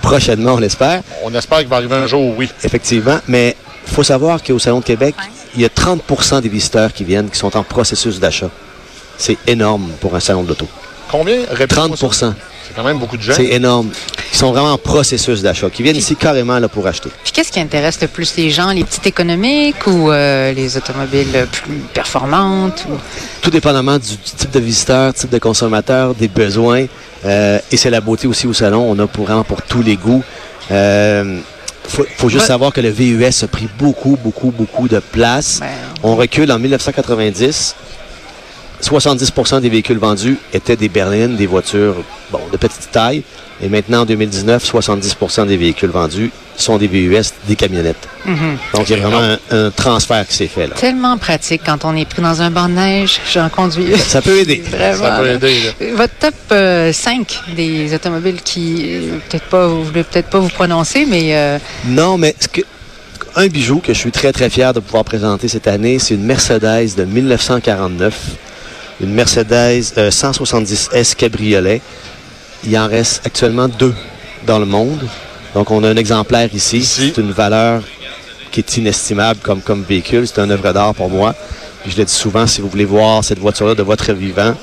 prochainement, 0.00 0.54
on 0.54 0.58
l'espère. 0.58 1.02
On 1.24 1.34
espère 1.34 1.58
qu'il 1.58 1.68
va 1.68 1.76
arriver 1.76 1.96
un 1.96 2.06
jour, 2.06 2.34
oui. 2.36 2.48
Effectivement, 2.64 3.18
mais 3.28 3.56
il 3.86 3.92
faut 3.92 4.02
savoir 4.02 4.42
qu'au 4.42 4.58
Salon 4.58 4.80
de 4.80 4.84
Québec, 4.84 5.14
il 5.54 5.60
y 5.60 5.64
a 5.64 5.68
30% 5.68 6.40
des 6.40 6.48
visiteurs 6.48 6.92
qui 6.92 7.04
viennent 7.04 7.28
qui 7.30 7.38
sont 7.38 7.56
en 7.56 7.62
processus 7.62 8.20
d'achat. 8.20 8.50
C'est 9.16 9.36
énorme 9.46 9.90
pour 10.00 10.14
un 10.14 10.20
salon 10.20 10.42
de 10.44 10.48
l'auto. 10.48 10.68
Combien? 11.10 11.38
30 11.68 11.96
C'est 12.68 12.74
quand 12.74 12.84
même 12.84 12.98
beaucoup 12.98 13.16
de 13.16 13.22
gens. 13.22 13.32
C'est 13.34 13.46
énorme. 13.46 13.90
Ils 14.30 14.36
sont 14.36 14.52
vraiment 14.52 14.72
en 14.72 14.78
processus 14.78 15.40
d'achat, 15.40 15.70
qui 15.70 15.82
viennent 15.82 15.96
ici 15.96 16.16
carrément 16.16 16.58
là, 16.58 16.68
pour 16.68 16.86
acheter. 16.86 17.08
Puis 17.24 17.32
qu'est-ce 17.32 17.50
qui 17.50 17.60
intéresse 17.60 17.98
le 18.02 18.08
plus 18.08 18.36
les 18.36 18.50
gens, 18.50 18.70
les 18.72 18.84
petites 18.84 19.06
économiques 19.06 19.86
ou 19.86 20.10
euh, 20.10 20.52
les 20.52 20.76
automobiles 20.76 21.48
plus 21.50 21.78
performantes? 21.94 22.86
Tout 23.40 23.50
dépendamment 23.50 23.96
du 23.98 24.16
type 24.18 24.50
de 24.50 24.60
visiteur, 24.60 25.14
type 25.14 25.30
de 25.30 25.38
consommateur, 25.38 26.14
des 26.14 26.28
besoins. 26.28 26.86
Euh, 27.24 27.58
et 27.72 27.76
c'est 27.78 27.90
la 27.90 28.02
beauté 28.02 28.26
aussi 28.26 28.46
au 28.46 28.52
salon. 28.52 28.86
On 28.88 28.98
a 28.98 29.06
pour, 29.06 29.24
vraiment 29.24 29.44
pour 29.44 29.62
tous 29.62 29.82
les 29.82 29.96
goûts. 29.96 30.22
Il 30.70 30.76
euh, 30.76 31.38
faut, 31.88 32.28
juste 32.28 32.46
savoir 32.46 32.72
que 32.72 32.82
le 32.82 32.90
VUS 32.90 33.42
a 33.42 33.48
pris 33.48 33.68
beaucoup, 33.78 34.18
beaucoup, 34.22 34.50
beaucoup 34.50 34.88
de 34.88 34.98
place. 34.98 35.60
Ben, 35.60 35.68
On 36.02 36.16
recule 36.16 36.52
en 36.52 36.58
1990. 36.58 37.74
70% 38.82 39.60
des 39.60 39.68
véhicules 39.68 39.98
vendus 39.98 40.36
étaient 40.52 40.76
des 40.76 40.88
berlines, 40.88 41.36
des 41.36 41.46
voitures 41.46 41.96
bon, 42.30 42.40
de 42.52 42.56
petite 42.56 42.90
taille. 42.90 43.22
Et 43.60 43.68
maintenant, 43.68 44.02
en 44.02 44.04
2019, 44.04 44.64
70% 44.64 45.46
des 45.46 45.56
véhicules 45.56 45.90
vendus 45.90 46.30
sont 46.56 46.78
des 46.78 46.86
VUS, 46.86 47.32
des 47.46 47.56
camionnettes. 47.56 48.08
Mhm. 48.24 48.56
Donc, 48.74 48.88
il 48.88 48.96
y 48.96 49.00
a 49.00 49.08
vraiment 49.08 49.36
un, 49.50 49.70
transfert 49.70 50.26
qui 50.28 50.34
s'est 50.34 50.46
fait. 50.46 50.68
Là. 50.68 50.76
Tellement 50.76 51.18
pratique 51.18 51.62
quand 51.66 51.84
on 51.84 51.96
est 51.96 52.04
pris 52.04 52.22
dans 52.22 52.40
un 52.40 52.50
banc 52.50 52.68
de 52.68 52.74
neige. 52.74 53.20
J'en 53.32 53.48
conduis. 53.48 53.96
Ça 53.96 54.22
peut 54.22 54.38
aider. 54.38 54.62
Ça 54.94 55.18
peut 55.18 55.28
aider. 55.28 55.72
Votre 55.96 56.14
top 56.20 56.34
5 56.48 56.52
euh, 56.52 57.54
des 57.54 57.94
automobiles 57.94 58.42
qui, 58.42 58.84
euh, 58.86 59.18
peut-être 59.28 59.46
pas, 59.46 59.66
vous 59.66 59.84
voulez 59.84 60.04
peut-être 60.04 60.30
pas 60.30 60.38
vous 60.38 60.48
prononcer, 60.48 61.04
mais... 61.06 61.36
Euh, 61.36 61.58
non, 61.86 62.16
mais 62.16 62.34
ce 62.38 62.48
que, 62.48 62.60
un 63.34 63.46
bijou 63.48 63.80
que 63.80 63.92
je 63.92 63.98
suis 63.98 64.12
très, 64.12 64.32
très 64.32 64.50
fier 64.50 64.72
de 64.72 64.80
pouvoir 64.80 65.04
présenter 65.04 65.48
cette 65.48 65.66
année. 65.66 65.98
C'est 65.98 66.14
une 66.14 66.24
Mercedes 66.24 66.94
de 66.96 67.04
1949. 67.04 68.14
Une 69.00 69.14
Mercedes 69.14 69.82
170S 69.96 71.14
Cabriolet. 71.14 71.80
Il 72.64 72.76
en 72.76 72.88
reste 72.88 73.24
actuellement 73.24 73.68
deux 73.68 73.94
dans 74.44 74.58
le 74.58 74.66
monde. 74.66 75.06
Donc, 75.54 75.70
on 75.70 75.84
a 75.84 75.88
un 75.88 75.96
exemplaire 75.96 76.52
ici. 76.52 76.84
C'est 76.84 77.16
une 77.16 77.30
valeur 77.30 77.82
qui 78.50 78.58
est 78.58 78.76
inestimable 78.76 79.38
comme, 79.40 79.60
comme 79.60 79.84
véhicule. 79.84 80.26
C'est 80.26 80.40
un 80.40 80.50
œuvre 80.50 80.72
d'art 80.72 80.94
pour 80.94 81.08
moi. 81.08 81.32
je 81.86 81.96
le 81.96 82.04
dis 82.04 82.12
souvent, 82.12 82.46
si 82.48 82.60
vous 82.60 82.68
voulez 82.68 82.84
voir 82.84 83.22
cette 83.22 83.38
voiture-là 83.38 83.76
de 83.76 83.84
votre 83.84 84.12
vivant, 84.12 84.54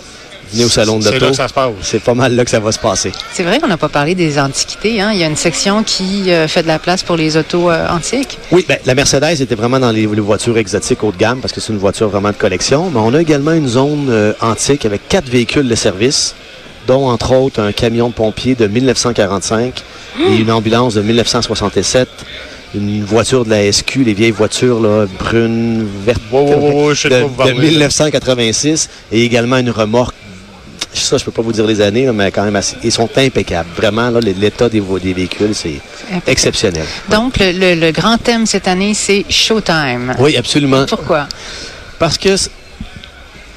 venez 0.56 0.66
au 0.66 0.70
salon 0.70 1.00
de 1.00 1.10
l'auto. 1.10 1.32
C'est 1.82 2.02
pas 2.02 2.14
mal 2.14 2.36
là 2.36 2.44
que 2.46 2.52
ça 2.52 2.60
va 2.60 2.72
se 2.72 2.80
passer. 2.80 3.12
C'est 3.34 3.44
vrai 3.44 3.60
qu'on 3.60 3.68
n'a 3.68 3.78
pas 3.78 3.90
parlé 3.90 4.16
des 4.16 4.40
antiquités. 4.40 5.02
Hein? 5.02 5.12
Il 5.14 5.20
y 5.20 5.24
a 5.24 5.28
une 5.28 5.36
section 5.36 5.84
qui 5.84 6.32
euh, 6.32 6.48
fait 6.48 6.64
de 6.64 6.68
la 6.68 6.80
place 6.80 7.04
pour 7.04 7.18
les 7.18 7.38
autos 7.38 7.70
euh, 7.70 7.88
antiques. 7.90 8.38
Oui, 8.52 8.66
ben, 8.68 8.78
la 8.86 8.96
Mercedes 8.96 9.42
était 9.42 9.56
vraiment 9.56 9.80
dans 9.80 9.92
les, 9.92 10.06
voitures 10.06 10.58
exotiques 10.58 11.04
haut 11.04 11.12
de 11.12 11.18
gamme 11.18 11.40
parce 11.40 11.54
que 11.54 11.62
c'est 11.62 11.74
une 11.74 11.80
voiture 11.80 12.10
vraiment 12.10 12.30
de 12.30 12.38
collection. 12.38 12.90
Mais 12.90 13.00
on 13.00 13.14
a 13.14 13.22
également 13.22 13.52
une 13.52 13.68
zone 13.68 14.08
euh, 14.10 14.34
antique 14.42 14.86
avec 14.86 15.08
quatre 15.08 15.30
véhicules 15.30 15.68
de 15.68 15.76
service 15.76 16.36
dont 16.88 17.10
entre 17.10 17.34
autres 17.34 17.62
un 17.62 17.72
camion 17.72 18.10
de 18.10 18.14
pompier 18.14 18.54
de 18.56 18.68
1945 18.68 19.84
et 20.20 20.36
une 20.36 20.52
ambulance 20.52 20.94
de 20.94 21.02
1967 21.02 22.08
une 22.76 23.04
voiture 23.04 23.46
de 23.46 23.50
la 23.50 23.72
SQ, 23.72 24.04
les 24.06 24.14
vieilles 24.14 24.32
voitures 24.32 24.80
là, 24.80 25.06
brunes, 25.20 25.88
vertes 26.06 26.22
de, 26.32 27.52
1986 27.62 28.90
et 29.12 29.24
également 29.24 29.58
une 29.58 29.70
remorque. 29.70 30.16
Ça, 31.04 31.18
je 31.18 31.26
peux 31.26 31.32
pas 31.32 31.42
vous 31.42 31.52
dire 31.52 31.66
les 31.66 31.82
années, 31.82 32.10
mais 32.12 32.32
quand 32.32 32.44
même 32.44 32.56
assez. 32.56 32.76
Ils 32.84 32.92
sont 32.92 33.10
impeccables. 33.16 33.70
Vraiment, 33.76 34.10
l'état 34.10 34.70
des, 34.70 34.82
des, 34.82 35.14
véhicules, 35.14 35.54
c'est 35.54 35.82
exceptionnel. 36.28 36.86
Donc, 37.10 37.36
le, 37.40 37.92
grand 37.92 38.18
thème 38.18 38.46
cette 38.46 38.68
année, 38.68 38.94
c'est 38.94 39.26
Showtime. 39.30 40.16
Oui, 40.20 40.38
absolument. 40.38 40.86
Pourquoi? 40.88 41.28
Parce 42.00 42.18
que 42.18 42.36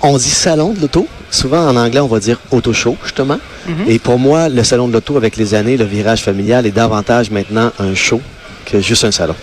on 0.00 0.16
dit 0.16 0.30
salon 0.30 0.72
de 0.72 0.80
l'auto. 0.80 1.08
Souvent, 1.30 1.66
en 1.68 1.76
anglais, 1.76 2.00
on 2.00 2.06
va 2.06 2.20
dire 2.20 2.40
auto 2.50 2.72
show, 2.72 2.96
justement. 3.02 3.38
Mm-hmm. 3.68 3.88
Et 3.88 3.98
pour 3.98 4.18
moi, 4.18 4.48
le 4.48 4.64
salon 4.64 4.88
de 4.88 4.92
l'auto, 4.92 5.16
avec 5.16 5.36
les 5.36 5.54
années, 5.54 5.76
le 5.76 5.84
virage 5.84 6.22
familial 6.22 6.66
est 6.66 6.70
davantage 6.70 7.30
maintenant 7.30 7.70
un 7.78 7.94
show 7.94 8.20
que 8.64 8.80
juste 8.80 9.04
un 9.04 9.10
salon. 9.10 9.34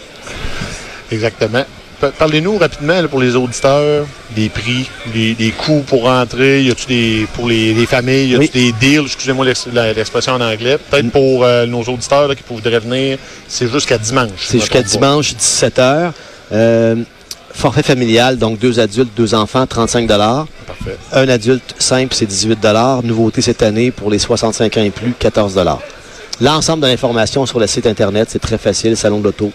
Exactement. 1.11 1.63
Parlez-nous 2.17 2.57
rapidement 2.57 3.07
pour 3.07 3.19
les 3.19 3.35
auditeurs 3.35 4.05
des 4.35 4.49
prix, 4.49 4.89
des, 5.13 5.53
coûts 5.57 5.83
pour 5.85 6.03
rentrer. 6.03 6.63
Y 6.63 6.71
a-tu 6.71 6.87
des 6.87 7.27
pour 7.33 7.47
les, 7.47 7.85
familles, 7.85 8.29
y 8.29 8.35
a-tu 8.35 8.47
des 8.49 8.71
deals, 8.73 9.05
excusez-moi 9.05 9.45
l'expression 9.45 10.33
en 10.33 10.41
anglais. 10.41 10.77
Peut-être 10.77 11.11
pour 11.11 11.43
euh, 11.43 11.65
nos 11.65 11.83
auditeurs 11.83 12.35
qui 12.35 12.43
voudraient 12.47 12.79
venir, 12.79 13.17
c'est 13.47 13.67
jusqu'à 13.67 13.97
dimanche. 13.97 14.31
C'est 14.39 14.59
jusqu'à 14.59 14.81
dimanche, 14.81 15.33
17h. 15.33 16.11
Euh, 16.51 16.95
forfait 17.53 17.83
familial, 17.83 18.37
donc 18.37 18.59
deux 18.59 18.79
adultes, 18.79 19.11
deux 19.15 19.33
enfants, 19.33 19.65
35 19.65 20.07
Parfait. 20.07 20.97
Un 21.13 21.29
adulte 21.29 21.75
simple, 21.79 22.13
c'est 22.13 22.25
18 22.25 22.59
Nouveauté 23.03 23.41
cette 23.41 23.63
année 23.63 23.91
pour 23.91 24.11
les 24.11 24.19
65 24.19 24.77
ans 24.77 24.83
et 24.83 24.91
plus, 24.91 25.13
14 25.17 25.59
L'ensemble 26.41 26.83
de 26.83 26.87
l'information 26.87 27.45
sur 27.45 27.59
le 27.59 27.67
site 27.67 27.87
Internet, 27.87 28.27
c'est 28.29 28.39
très 28.39 28.57
facile, 28.57 28.97
salon 28.97 29.19
de 29.19 29.23
l'auto 29.23 29.51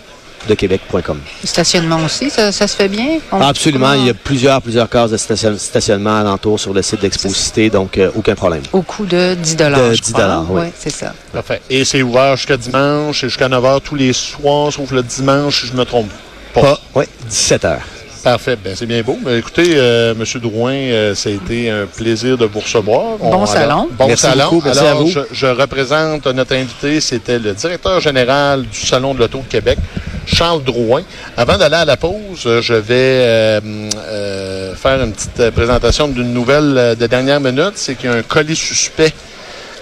de 0.49 0.55
Québec.com. 0.55 1.21
Stationnement 1.45 1.99
aussi, 2.05 2.31
ça, 2.31 2.53
se 2.53 2.67
fait 2.67 2.89
bien? 2.89 3.19
Absolument. 3.33 3.93
Il 3.95 4.07
y 4.07 4.11
a 4.11 4.15
plusieurs, 4.15 4.61
plusieurs 4.63 4.89
cases 4.89 5.11
de 5.11 5.17
stationnement 5.17 6.17
alentour 6.17 6.59
sur 6.59 6.73
le 6.73 6.83
site 6.83 7.01
d'Exposité, 7.01 7.71
donc 7.71 7.99
euh, 7.99 8.11
aucun 8.15 8.35
problème. 8.35 8.63
Au 8.73 8.83
coût 8.83 9.05
de 9.05 9.35
10 9.35 9.57
De 9.57 9.93
10 9.95 10.15
oui. 10.51 10.63
c'est 10.79 10.91
ça. 10.91 11.13
Parfait. 11.33 11.61
Et 11.69 11.85
c'est 11.85 12.03
ouvert 12.03 12.37
jusqu'à 12.37 12.57
dimanche 12.57 13.25
et 13.25 13.29
jusqu'à 13.29 13.49
9 13.49 13.63
h 13.63 13.81
tous 13.83 13.95
les 13.95 14.13
soirs, 14.13 14.73
sauf 14.73 14.91
le 14.91 15.03
dimanche, 15.03 15.61
si 15.61 15.67
je 15.69 15.73
ne 15.73 15.79
me 15.79 15.85
trompe 15.85 16.11
pas. 16.55 16.79
oui, 16.95 17.05
17 17.29 17.65
h. 17.65 17.79
Parfait. 18.23 18.57
Ben, 18.63 18.75
c'est 18.77 18.87
bien 18.87 19.03
beau. 19.03 19.19
Mais 19.25 19.39
écoutez, 19.39 19.73
euh, 19.77 20.13
M. 20.13 20.41
Drouin, 20.41 20.73
euh, 20.73 21.15
ça 21.15 21.31
a 21.31 21.33
été 21.33 21.71
un 21.71 21.87
plaisir 21.87 22.37
de 22.37 22.45
vous 22.45 22.61
recevoir. 22.61 23.17
Bon 23.19 23.47
salon. 23.47 23.89
bon 23.93 24.15
salon. 24.17 24.61
alors, 24.65 25.07
Je, 25.33 25.47
représente 25.47 26.27
notre 26.27 26.55
invité. 26.55 27.01
C'était 27.01 27.39
le 27.39 27.55
directeur 27.55 28.01
général 28.01 28.63
du 28.63 28.79
Salon 28.79 29.15
de 29.15 29.21
l'Auto 29.21 29.39
de 29.39 29.49
Québec, 29.49 29.79
Charles 30.27 30.63
Drouin. 30.65 31.03
Avant 31.37 31.59
d'aller 31.59 31.77
à 31.77 31.85
la 31.85 31.97
pause, 31.97 32.61
je 32.61 32.75
vais 32.75 32.95
euh, 32.95 34.75
faire 34.75 35.03
une 35.03 35.13
petite 35.13 35.51
présentation 35.51 36.09
d'une 36.09 36.33
nouvelle 36.33 36.97
de 36.99 37.07
dernière 37.07 37.41
minute. 37.41 37.73
C'est 37.75 37.95
qu'il 37.95 38.11
y 38.11 38.13
a 38.13 38.17
un 38.17 38.23
colis 38.23 38.57
suspect 38.57 39.13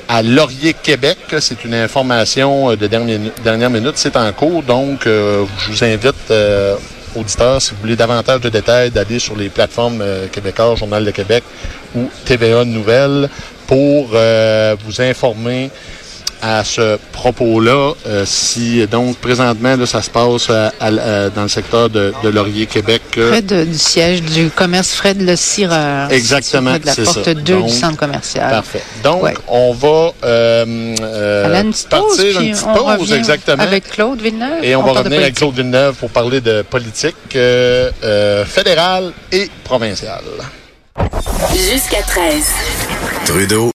à 0.09 0.23
Laurier, 0.23 0.75
Québec. 0.75 1.18
C'est 1.40 1.64
une 1.64 1.75
information 1.75 2.75
de 2.75 2.87
dernière, 2.87 3.21
dernière 3.45 3.71
minute. 3.71 3.95
C'est 3.97 4.16
en 4.16 4.33
cours. 4.33 4.62
Donc, 4.62 5.00
je 5.04 5.71
vous 5.71 5.85
invite 5.85 6.33
auditeurs, 7.16 7.61
si 7.61 7.73
vous 7.73 7.80
voulez 7.80 7.97
davantage 7.97 8.40
de 8.40 8.49
détails, 8.49 8.90
d'aller 8.90 9.18
sur 9.18 9.37
les 9.37 9.49
plateformes 9.49 10.00
euh, 10.00 10.26
québécoises, 10.28 10.78
Journal 10.78 11.04
de 11.04 11.11
Québec 11.11 11.45
ou 11.95 12.09
TVA 12.25 12.64
Nouvelles 12.64 13.28
pour 13.66 14.11
euh, 14.14 14.76
vous 14.85 15.00
informer 15.00 15.71
à 16.42 16.64
ce 16.64 16.99
propos-là. 17.12 17.95
Euh, 18.07 18.25
si 18.26 18.87
donc 18.87 19.16
présentement 19.18 19.76
là, 19.76 19.87
ça 19.87 20.02
se 20.02 20.11
passe 20.11 20.49
dans 20.49 21.42
le 21.42 21.49
secteur 21.49 21.90
de, 21.90 22.12
Laurier, 22.25 22.66
Québec. 22.66 23.02
près 23.12 23.42
du 23.42 23.76
siège 23.76 24.23
du 24.23 24.50
commerce 24.50 24.92
Fred 24.92 25.21
Le 25.21 25.37
Cireur. 25.37 26.11
Exactement. 26.11 26.78
De 26.78 26.87
la 26.87 26.95
porte 26.95 27.28
2 27.28 27.62
du 27.62 27.71
centre 27.71 27.97
commercial. 27.97 28.50
Parfait. 28.50 28.83
Donc 29.02 29.25
on 29.49 29.73
va 29.73 30.12
euh, 30.25 30.95
partir 31.90 32.40
une 32.40 32.52
petite 32.52 32.66
pause, 32.66 33.12
exactement. 33.12 33.62
Avec 33.62 33.88
Claude 33.90 34.21
Villeneuve. 34.21 34.62
Et 34.62 34.76
on, 34.76 34.83
va 34.83 34.92
revenir 34.92 35.21
avec 35.21 35.35
Claude 35.35 35.54
Villeneuve 35.54 35.95
pour 35.95 36.11
parler 36.11 36.40
de 36.40 36.62
politique 36.62 37.16
fédérale 38.47 39.12
et 39.33 39.50
provinciale. 39.64 40.25
Jusqu'à 41.52 42.02
13. 42.02 42.45
Trudeau 43.25 43.66